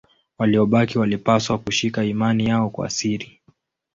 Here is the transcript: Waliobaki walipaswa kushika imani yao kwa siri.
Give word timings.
Waliobaki 0.37 0.99
walipaswa 0.99 1.57
kushika 1.57 2.03
imani 2.03 2.45
yao 2.45 2.69
kwa 2.69 2.89
siri. 2.89 3.41